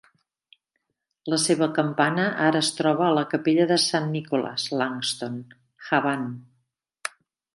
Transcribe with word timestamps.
La 1.33 1.37
seva 1.43 1.67
campana 1.75 2.23
ara 2.45 2.61
es 2.65 2.71
troba 2.79 3.05
a 3.09 3.11
la 3.17 3.25
capella 3.35 3.67
de 3.73 3.77
Saint 3.85 4.09
Nicholas, 4.15 4.65
Langstone, 4.81 5.59
Havant. 5.91 6.27